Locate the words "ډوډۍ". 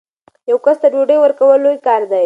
0.93-1.17